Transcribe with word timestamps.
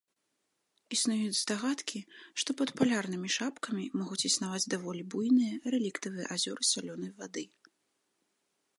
Існуюць 0.95 1.35
здагадкі, 1.39 1.99
што 2.43 2.49
пад 2.61 2.69
палярнымі 2.79 3.29
шапкамі 3.37 3.83
могуць 3.99 4.19
існаваць 4.33 4.65
даволі 4.75 5.01
буйныя 5.15 5.53
рэліктавыя 5.77 6.25
азёры 6.37 6.63
салёнай 6.75 7.11
вады. 7.23 7.43